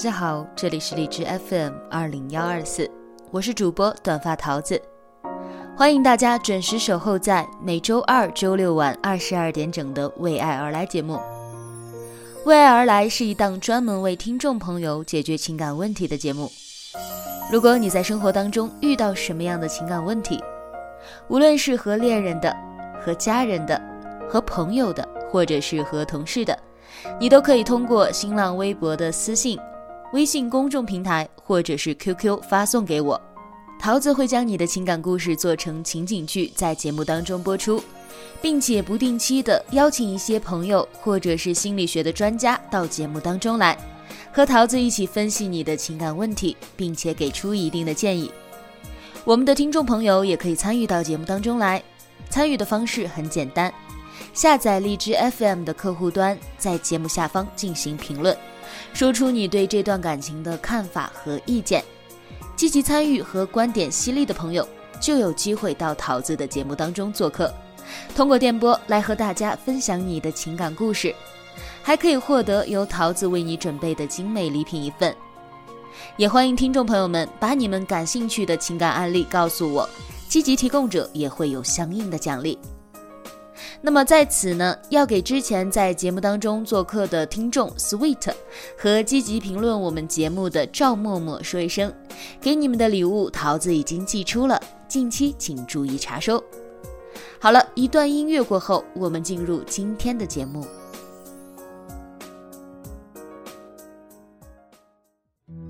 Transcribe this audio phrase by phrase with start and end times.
[0.00, 2.90] 大家好，这里是荔枝 FM 二零幺二四，
[3.30, 4.80] 我是主播短发桃子，
[5.76, 11.20] 欢迎大家准时守候在每周二、周六晚二十二点整的《为爱而来》节目。
[12.46, 16.50] 为爱而来是一档专门为听众朋友解决情感问题的节目。
[17.52, 20.42] 如果你在生活当中遇到什么样的情感问题，
[21.28, 22.56] 无论是和恋人的、
[23.04, 23.78] 和家人的、
[24.30, 26.58] 和朋友的，或者是和同事的。
[27.18, 29.58] 你都可以通过新浪微博的私信、
[30.12, 33.20] 微信公众平台或者是 QQ 发送给我，
[33.78, 37.80] 桃子会将你的情感故事做成情景剧，在节目当中播出，
[38.42, 43.78] 并且不定期的邀请一些朋友或者是心理学的专家到节目当中来，
[44.32, 48.30] 和桃子一起分析你的情感问题，并且给出一定的建议。
[49.24, 51.80] 我们的听众朋友也可以参与到节目当中来，
[52.28, 53.72] 参与的方式很简单。
[54.34, 58.36] 下载荔枝 FM 的客户端，在节目下方进行评论，
[58.92, 61.84] 说出你对这段感情的看法和意见。
[62.56, 64.68] 积极参与和观点犀利的朋友，
[65.00, 67.52] 就有机会到桃子的节目当中做客，
[68.14, 71.14] 通过电波来和大家分享你的情感故事，
[71.82, 75.14] 还可以获得由桃子为你准备的精美礼品一份。
[76.16, 79.88] 也欢迎听众朋友们把你们感兴趣的情感案例告诉我，
[80.28, 82.58] 积极提供者也会有相应的奖励。
[83.82, 88.32] 那么在此呢，要给之前在节目当中做客的听众 Sweet
[88.76, 91.90] 和积极评论我们节目的赵默默说一声，
[92.40, 96.42] 给你们的礼物桃子已经寄出了，近期请注意查收。
[97.40, 100.66] 好了一段音乐过后，我们进入今天的节目。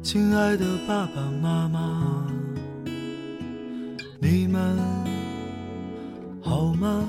[0.03, 2.27] 亲爱的爸爸妈妈，
[4.21, 4.77] 你们
[6.43, 7.09] 好吗？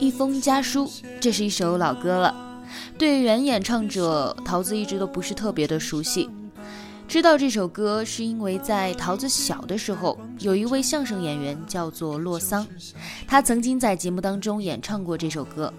[0.00, 0.90] 一封家书，
[1.20, 2.34] 这是一首老歌了。
[2.96, 6.30] 对原演唱者桃子一直都不是特别的熟悉。
[7.06, 12.66] 知道这首歌是因为在桃子小的时候，有一位相声演员叫做洛桑，
[13.28, 15.70] 他曾经在节目当中演唱过这首歌，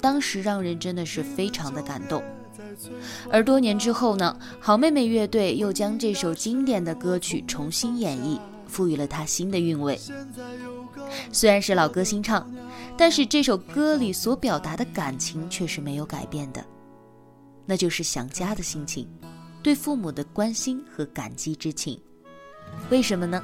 [0.00, 2.20] 当时让人真的是非常的感动。
[3.30, 10.00] 而多年之后呢，好妹妹乐队又将这首经典的歌曲重新演绎，赋予了它新的韵味。
[11.32, 12.50] 虽然是老歌新唱，
[12.98, 16.62] 但是这首歌里所表达的感情却是没有改变的，
[17.64, 19.08] 那就是想家的心情，
[19.62, 21.98] 对父母的关心和感激之情。
[22.90, 23.40] 为什么呢？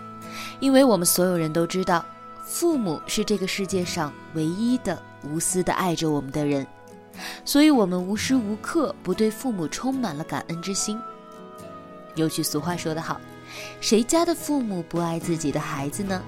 [0.58, 2.04] 因为我们所有人都知道，
[2.44, 6.66] 父母是这个世界上唯一的无私的爱着我们的人，
[7.44, 10.98] 所以我们无时无刻不对父母充满了感恩之心。
[12.16, 13.20] 有句俗话说得好，
[13.80, 16.20] 谁家的父母不爱自己的孩子呢？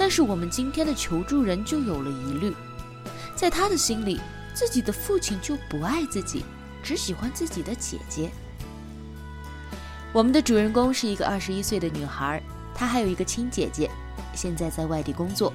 [0.00, 2.54] 但是我们今天的求助人就有了疑虑，
[3.36, 4.18] 在他的心里，
[4.54, 6.42] 自己的父亲就不爱自己，
[6.82, 8.30] 只喜欢自己的姐姐。
[10.14, 12.42] 我们的主人公是一个二十一岁的女孩，
[12.74, 13.90] 她还有一个亲姐姐，
[14.34, 15.52] 现在在外地工作，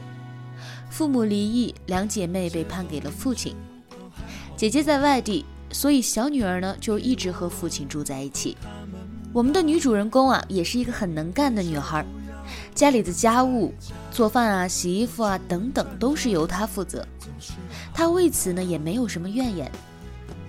[0.91, 3.55] 父母离异，两姐妹被判给了父亲。
[4.55, 8.55] 姐姐在外地，所以小女儿呢就一直和父亲住在一起。
[9.33, 12.05] 我们的女主人公啊，也是一个很能干的女孩。
[12.75, 13.73] 家里的家务、
[14.11, 17.07] 做饭啊、洗衣服啊等等，都是由他负责。
[17.93, 19.71] 他为此呢也没有什么怨言。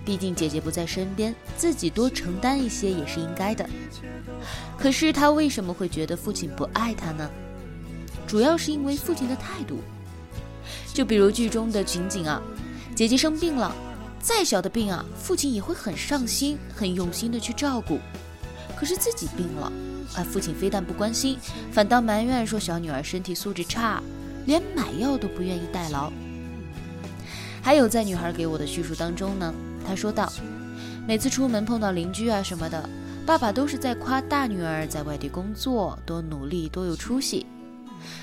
[0.03, 3.67] 毕竟姐姐不在身边，自己多承担一些也是应该的。
[4.77, 7.29] 可是他为什么会觉得父亲不爱他呢？
[8.27, 9.79] 主要是因为父亲的态度。
[10.93, 12.41] 就比如剧中的情景啊，
[12.93, 13.73] 姐姐生病了，
[14.19, 17.99] 再小的病啊，父亲也会很上心、很用心的去照顾。
[18.75, 19.71] 可是自己病了，
[20.15, 21.37] 啊，父亲非但不关心，
[21.71, 24.01] 反倒埋怨说小女儿身体素质差，
[24.45, 26.11] 连买药都不愿意代劳。
[27.61, 29.53] 还有在女孩给我的叙述当中呢，
[29.85, 30.31] 她说道，
[31.07, 32.89] 每次出门碰到邻居啊什么的，
[33.25, 37.45] 爸爸都是在夸大女儿在外地工作多努力多有出息。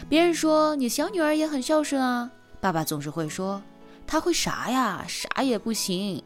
[0.08, 2.30] 别人说你小女儿也很孝顺啊，
[2.60, 3.60] 爸爸总是会说
[4.06, 6.22] 她会啥呀，啥也不行。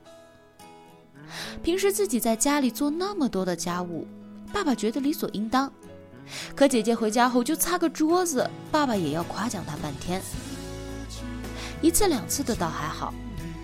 [1.62, 4.06] 平时自己在家里做那么多的家务，
[4.52, 5.72] 爸爸觉得理所应当，
[6.54, 10.20] 可姐姐回家后就擦个桌子，爸爸也要夸奖她半天。
[11.80, 13.14] 一次两次的倒还好，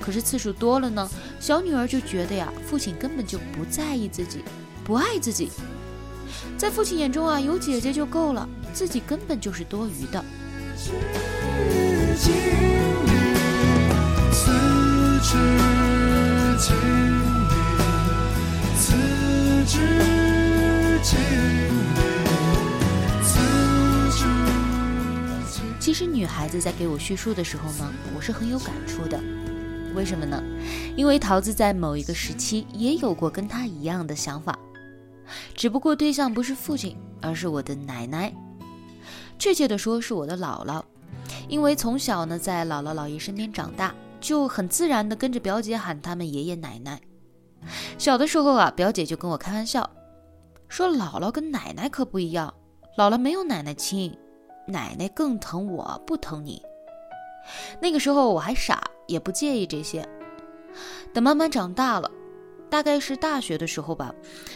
[0.00, 1.10] 可是次数多了呢，
[1.40, 4.44] 小女儿就觉得呀，父亲根本就不在意自己，
[4.84, 5.50] 不爱自己，
[6.56, 8.48] 在父亲眼中啊，有姐姐就够了。
[8.72, 10.24] 自己根本就是多余的。
[25.94, 29.16] 其实女孩子在给我叙述的时候呢，我是很有感触的。
[29.94, 30.42] 为什么呢？
[30.96, 34.58] 因为桃子在某一个时期也有过跟她一样的想法，
[35.54, 38.34] 只不过对象不是父亲，而是我的奶奶。
[39.38, 40.82] 确切的说，是我的姥姥，
[41.48, 47.00] 因为从小呢在姥姥姥爷身边长大，就很自然的跟着表姐喊他们爷爷奶奶。
[47.98, 49.88] 小的时候啊，表姐就跟我开玩笑，
[50.68, 52.52] 说姥姥跟奶奶可不一样，
[52.98, 54.12] 姥姥没有奶奶亲，
[54.66, 56.62] 奶奶更疼我不疼你。
[57.80, 60.08] 那个时候我还傻，也不介意这些。
[61.12, 62.10] 等慢慢长大了，
[62.68, 64.14] 大概是大学的时候吧，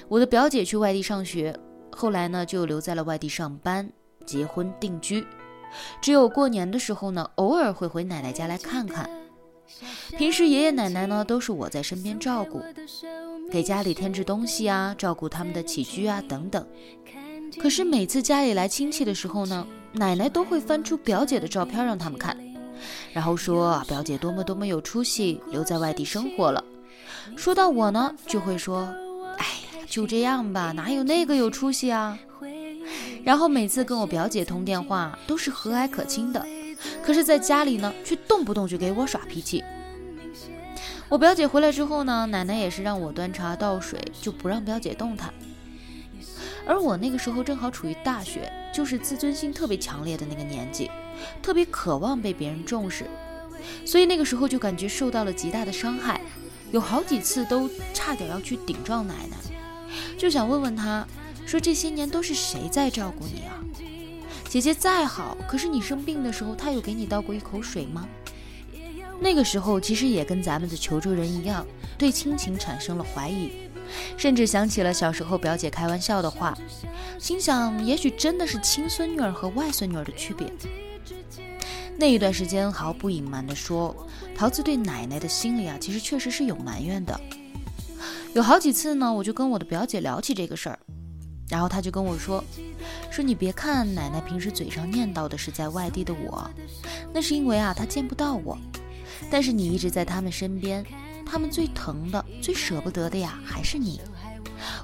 [0.09, 1.55] 我的表姐去外地上学，
[1.91, 3.89] 后来呢就留在了外地上班。
[4.27, 5.27] 结婚定居，
[6.03, 9.09] 只有过年的时候呢，偶尔会回奶奶家来看看。
[10.19, 12.63] 平时爷爷奶奶呢都是我在身边照顾，
[13.51, 16.67] 给家里添置东西啊，照顾他们的起居啊等等。
[17.59, 22.37] 可是每次家里来亲戚的时候呢，奶奶都会翻出表姐的照片让他们看，
[23.13, 26.63] 然后说表姐多么多么有出息，留在外地生活了。
[27.37, 28.89] 说到我呢，就会说，
[29.37, 32.19] 哎呀，就这样吧，哪有那个有出息啊？
[33.25, 36.47] 然后每次跟我表姐通电话都是和蔼可亲的，
[37.03, 39.63] 可是在家里呢，却动不动就给我耍脾气。
[41.09, 45.33] 我表姐回来之后呢，奶奶也是让我端茶倒水，就不让表姐动弹。
[46.69, 50.91] 而我那个时候正好处于大学，就是自尊心特别强烈的那个年纪，
[51.43, 53.07] 特别渴望被别人重视，
[53.87, 56.21] 所以那个时候就感觉受到了极大的伤害，
[56.71, 59.37] 有好几次都差点要去顶撞奶奶，
[60.19, 61.05] 就想问问她。
[61.47, 63.57] 说这些年都是谁在照顾你啊？
[64.51, 68.07] 姐姐再好，可是你生病的时候，她有给你倒过一口水吗？
[69.19, 71.67] 那个时候其实也跟咱们的求助人一样，
[71.97, 73.51] 对亲情产生了怀疑，
[74.19, 76.59] 甚至想起了小时候表姐开玩笑的话，
[77.19, 80.53] 心想也许真的是亲孙女儿和外孙女儿的区别。
[81.97, 83.97] 那一段时间，毫不隐瞒的说，
[84.37, 87.19] 桃子对奶奶的心里啊，其实确实是有埋怨的。
[88.35, 90.79] 有好几次呢，我就跟我的表姐聊起这个事儿。
[91.49, 92.45] 然后她就跟我说
[93.11, 96.49] ：“说你别看奶奶平时嘴上念叨的是在外地的我，
[97.13, 98.59] 那是因为啊她见不到我。
[99.31, 100.85] 但是你一直在他们身边，
[101.31, 104.01] 他们最疼的、最舍不得的呀还是你。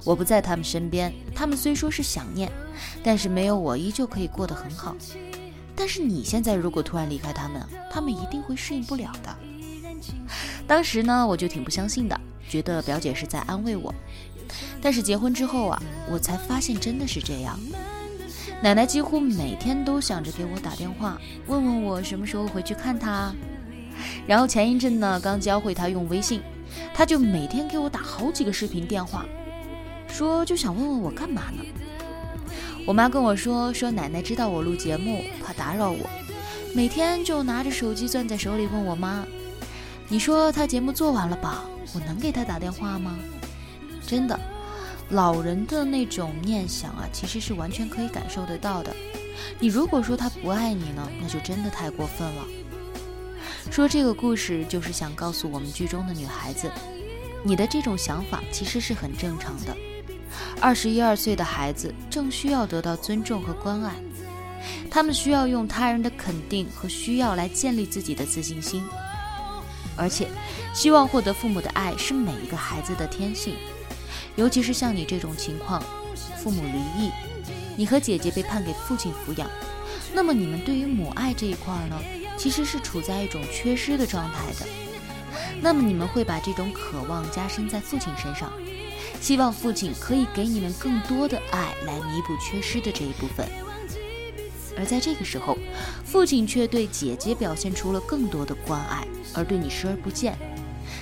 [0.05, 2.51] 我不在他们身边，他们虽说是想念，
[3.03, 4.95] 但是没有我依旧可以过得很好。
[5.75, 7.61] 但是你现在如果突然离开他们，
[7.91, 9.37] 他们一定会适应不了的。
[10.67, 13.93] 当时呢，我就挺不相信的，觉得表姐是在安慰我。”
[14.81, 17.59] 但是结婚之后啊，我才发现真的是这样。
[18.63, 23.35] 奶奶几乎每天都想着给我打电话，问问我什么时候回去看她。
[24.27, 26.41] 然后前一阵呢，刚教会他用微信，
[26.95, 29.25] 他就每天给我打好几个视频电话，
[30.09, 31.65] 说就想问问我干嘛呢。
[32.87, 36.09] 我妈跟我说，说奶奶知道我录节目，怕打扰我，
[36.75, 39.25] 每天就拿着手机攥在手里问我妈
[40.09, 41.65] ：“你说他节目做完了吧？
[41.95, 43.17] 我能给他打电话吗？”
[44.07, 44.39] 真的，
[45.09, 48.95] 老人的那种念想啊，其实是完全可以感受得到的。
[49.59, 52.45] 你如果说他不爱你呢，那就真的太过分了。
[53.71, 56.71] 说这个故事就是想告诉我们剧中的女孩子，
[57.43, 59.77] 你的这种想法其实是很正常的。
[60.61, 63.93] 二十一二岁的孩子正需要得到尊重和关爱，
[64.91, 68.83] 他们需要用他人的肯定和需要来建立自己的自信心。
[69.97, 70.29] 而且，
[70.73, 73.55] 希望获得父母的爱是每一个孩子的天性，
[74.37, 75.83] 尤其是像你这种情况，
[76.39, 77.11] 父母离异，
[77.77, 79.49] 你和姐姐被判给父亲抚养，
[80.13, 81.97] 那么你们对于母爱这一块呢，
[82.37, 84.67] 其实是处在一种缺失的状态的。
[85.61, 88.53] 那么你们会把这种渴望加深在父亲身上，
[89.21, 93.49] 希望父亲可以给你们更多的爱来弥补缺失的这一部分。
[94.77, 95.57] 而在这个时候，
[96.05, 100.37] 父亲却对姐姐表现出了更多的关爱，而对你视而不见。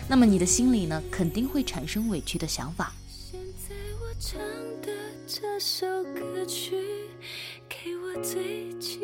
[0.09, 2.93] 那么你的心里呢，肯定会产生委屈的想法。
[3.11, 4.39] 现在我唱
[4.83, 4.93] 的
[5.27, 6.77] 这首歌曲，
[7.69, 9.01] 给我最亲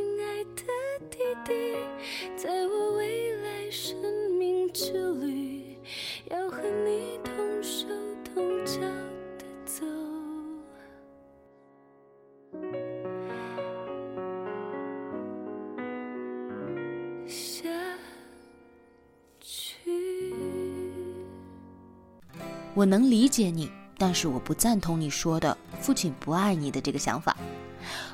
[22.75, 27.37] 我能理解你，但是我不赞同你说的父亲不爱你的这个想法。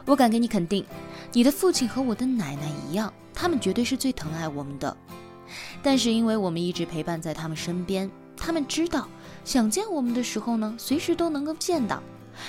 [0.05, 0.85] 我敢给你肯定，
[1.33, 4.97] 你的父亲和我的奶奶一样，他们绝对是最疼爱我们的。
[5.83, 9.09] 但是因为我们一直陪伴在他们身边，他们知道
[9.45, 12.03] 想见我们的时候呢，随时都能够见到，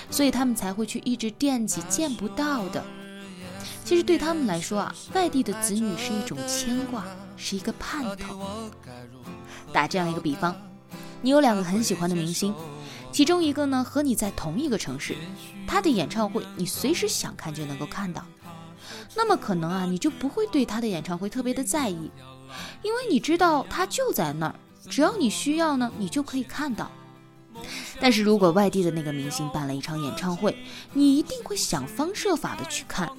[0.10, 2.84] 所以他们才会去一直惦记见不到的。
[3.84, 7.04] 其实对他们来说啊，外地的子女是一种牵挂，
[7.36, 8.70] 是一个盼头。
[9.74, 10.56] 打这样一个比方，
[11.26, 12.54] 你有两个很喜欢的明星，
[13.12, 15.16] 其中一个呢和你在同一个城市，
[15.66, 18.24] 他的演唱会你随时想看就能够看到，
[19.16, 22.12] 那么可能啊你就不会对他的演唱会特别的在意，
[22.84, 24.56] 因为你知道他就在那儿，
[24.88, 26.92] 只要你需要呢，你就可以看到。
[28.00, 30.56] 但是如果外地的那个明星办了一场演唱会，
[30.94, 33.10] 你一定会想方设法的去看，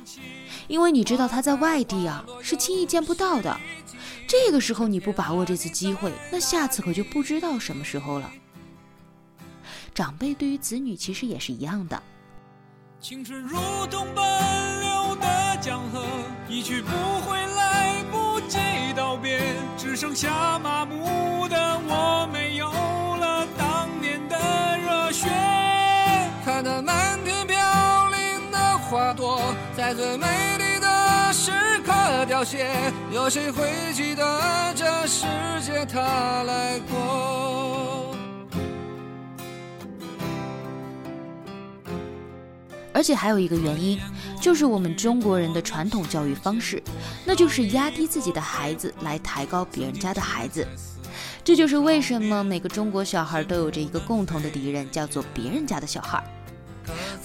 [0.68, 3.58] 因为你知道他在外地啊是轻易见不到的。
[4.28, 8.30] 这个时候你不把握这次机会，那下次可就不知道什么时候了。
[9.94, 12.02] 长辈对于子女其实也是一样的。
[13.00, 13.56] 青春如
[13.90, 16.04] 同奔流的江河，
[16.48, 16.90] 一去不
[17.20, 18.58] 回，来不及
[18.96, 19.40] 道别，
[19.78, 22.35] 只剩下麻木的我，们
[28.88, 29.40] 花朵，
[29.76, 30.26] 在最美
[30.58, 31.50] 丽的时
[31.84, 31.92] 刻
[32.26, 32.68] 凋谢，
[33.10, 35.26] 有谁会记得这世
[35.60, 38.16] 界它来过？
[42.92, 44.00] 而且还有一个原因，
[44.40, 46.80] 就是我们中国人的传统教育方式，
[47.24, 50.66] 那就是压低自己的孩子来抬高别人家的孩子。
[51.42, 56.22] 这就是为什么每个中国小孩都有着一个共同的敌人，叫做别人家的小孩。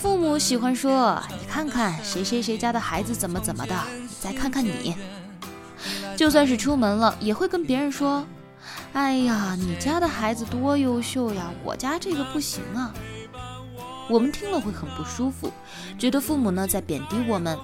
[0.01, 4.95] 父母喜欢说：“你看看谁谁谁家的孩子怎么怎么的，你再看看你。”
[6.17, 8.25] 就算是出门了，也会跟别人说
[8.93, 12.91] ：“哎呀，你家的孩子多优秀呀，我家这个不行啊。”
[14.09, 15.53] 我们听了会很不舒服，
[15.99, 17.55] 觉得父母呢在贬低我们，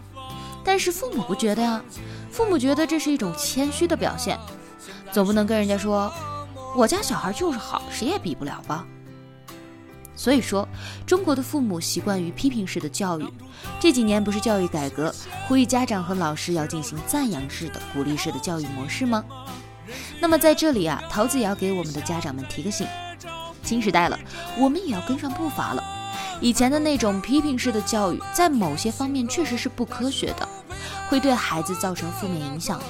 [0.64, 1.82] 但是父母不觉得呀，
[2.30, 4.38] 父母觉得这是一种谦虚的表现，
[5.12, 6.14] 总不能跟人家说
[6.76, 8.86] 我家小孩就是好，谁也比不了吧。
[10.18, 10.68] 所以说，
[11.06, 13.26] 中国的父母习惯于批评式的教育，
[13.80, 15.14] 这几年不是教育改革，
[15.48, 19.24] 呼吁家长和老师要进行赞扬式的、鼓励式的教育模式吗？
[20.20, 22.86] 那么在这里啊，桃子也要给我们的家长们提个醒：
[23.64, 24.20] 新时代了，
[24.58, 25.84] 我们也要跟上步伐了。
[26.42, 30.50] 以前的那种批评式的教育，在某些方面确实是不科学的，
[31.10, 32.82] 会对孩子造成负面影响。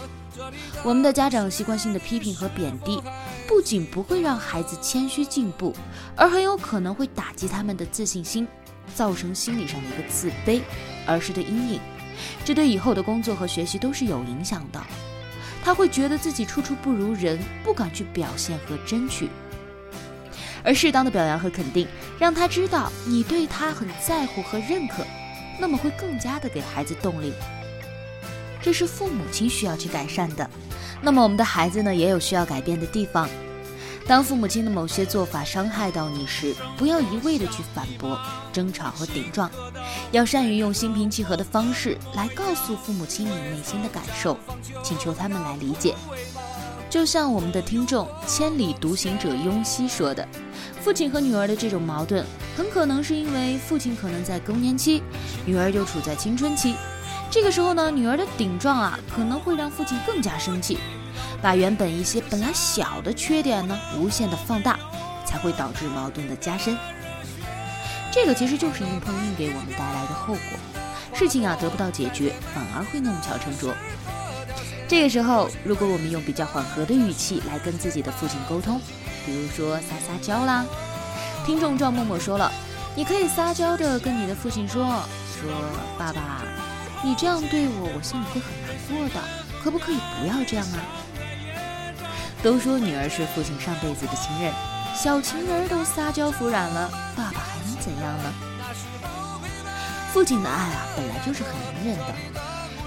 [0.84, 3.02] 我们的家长习惯性的批评和贬低，
[3.48, 5.74] 不仅不会让孩子谦虚进步，
[6.16, 8.48] 而很有可能会打击他们的自信心，
[8.94, 10.62] 造成心理上的一个自卑、
[11.08, 11.80] 儿时的阴影。
[12.44, 14.82] 这对以后的工作和学习都是有影响的。
[15.63, 19.30] 他会觉得自己处处不如人，不敢去表现和争取。
[20.63, 21.88] 而适当的表扬和肯定，
[22.20, 25.06] 让他知道你对他很在乎和认可，
[25.60, 27.32] 那么会更加的给孩子动力。
[28.62, 30.50] 这是父母亲需要去改善的。
[31.01, 33.27] 那么我们的孩子呢，也有需要改变的地方。
[34.08, 38.18] 当父母亲的某些做法伤害到你时，不要一味的去反驳、
[38.54, 39.51] 争吵和顶撞，
[40.12, 44.38] 要善于用心平气和的方式来告诉父母亲你内心的感受，
[44.82, 45.94] 请求他们来理解。
[46.89, 50.25] 就像我们的听众千里独行者雍熙说的。
[50.82, 52.25] 父亲和女儿的这种矛盾，
[52.56, 55.04] 很可能是因为父亲可能在更年期，
[55.46, 56.75] 女儿就处在青春期。
[57.30, 60.80] 这个时候呢，女儿的顶撞啊，可能会让父亲更加生气，
[61.42, 64.80] 把原本一些本来小的缺点呢，无限的放大，
[65.26, 66.78] 才会导致矛盾的加深。
[68.12, 70.40] 这个其实就是硬碰硬给我们带来的后果，
[71.14, 73.76] 事情啊得不到解决，反而会弄巧成拙。
[74.88, 78.82] 这个时候，如果我们用比较缓和的语气来跟自己的父亲沟通，
[79.26, 80.66] 比如说撒撒娇啦。
[81.46, 82.52] 听众赵默默说了，
[82.96, 84.86] 你可以撒娇的跟你的父亲说
[85.38, 85.52] ：“说
[86.00, 86.42] 爸爸，
[87.04, 89.22] 你这样对我，我心里会很难过的，
[89.63, 90.80] 可不可以不要这样啊？”
[92.44, 94.54] 都说女儿是父亲上辈子的情人，
[94.96, 98.34] 小情人都撒娇服软了，爸爸还能怎样呢？
[100.13, 102.13] 父亲的爱啊，本来就是很隐忍的；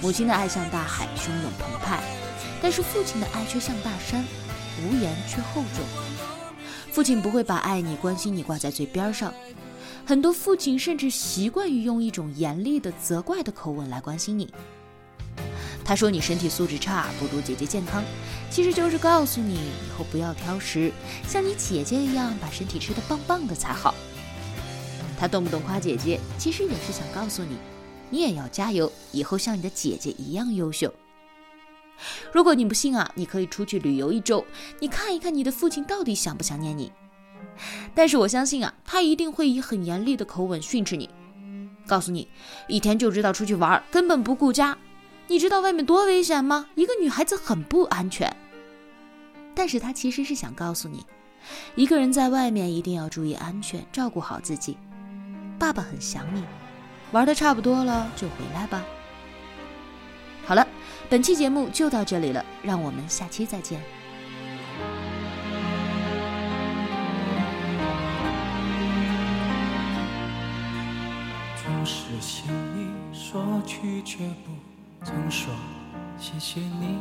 [0.01, 1.99] 母亲的爱像大海，汹涌澎湃，
[2.61, 4.25] 但是父亲的爱却像大山，
[4.83, 5.85] 无言却厚重。
[6.91, 9.33] 父亲不会把爱你、关心你挂在嘴边上，
[10.11, 14.53] 很多父亲甚至习惯于用一种严厉的责怪的口吻来关心你。
[15.85, 18.03] 他说你身体素质差，不如姐姐健康，
[18.49, 20.91] 其实就是告诉你以后不要挑食，
[21.25, 23.95] 像你姐姐一样把身体吃得棒棒的才好。
[25.17, 27.55] 他动不动夸姐姐，其实也是想告诉你，
[28.09, 30.93] 你也要加油，以后像你的姐姐一样优秀。
[32.33, 34.43] 如果你不信啊，你可以出去旅游一周，
[34.81, 36.91] 你看一看你的父亲到底想不想念你。
[37.93, 41.09] 但是我相信啊，他一定会以很严厉的口吻训斥你，
[41.87, 42.27] 告诉你
[42.67, 44.77] 一天就知道出去玩，根本不顾家。
[45.27, 46.67] 你知道外面多危险吗？
[46.75, 48.35] 一个女孩子很不安全。
[49.53, 51.05] 但是他其实是想告诉你，
[51.75, 54.77] 一个人在外面一定要注意安全，照顾好自己。
[55.59, 56.43] 爸爸很想你，
[57.11, 58.83] 玩的差不多了就回来吧。
[60.45, 60.67] 好了，
[61.09, 63.79] 本期节目就到这里了，让我们下期再见。
[71.81, 72.45] 总是想
[72.75, 75.03] 你说去却不。
[75.03, 75.51] 曾说
[76.15, 76.99] 谢谢你，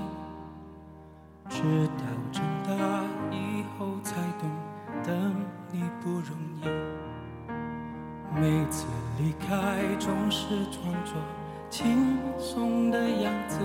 [1.50, 4.48] 直到长大以后才懂
[5.04, 5.12] 得
[5.70, 6.64] 你不容易。
[8.34, 8.86] 每次
[9.18, 11.14] 离开总是装作
[11.68, 13.58] 轻松的样子，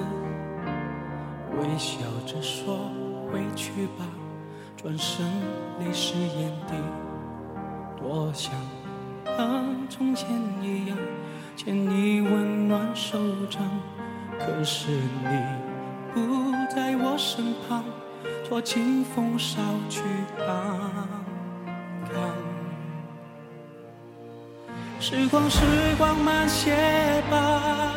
[1.58, 2.92] 微笑着说
[3.32, 4.04] 回去吧，
[4.76, 5.26] 转身
[5.80, 6.74] 泪湿眼底。
[7.98, 8.54] 多想
[9.38, 10.30] 和从前
[10.62, 10.98] 一样，
[11.56, 13.18] 牵你温暖手
[13.50, 13.62] 掌。
[14.40, 15.30] 可是你
[16.14, 17.84] 不在我身旁，
[18.48, 19.58] 托清风捎
[19.90, 20.02] 去
[20.40, 20.48] 安
[22.12, 22.14] 康。
[25.00, 25.62] 时光，时
[25.98, 26.74] 光慢些
[27.30, 27.94] 吧，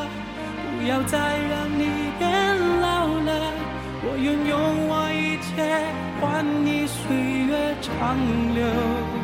[0.78, 3.52] 不要再让你变老了。
[4.04, 5.48] 我愿用我一切
[6.20, 8.16] 换你岁月长
[8.54, 9.17] 留。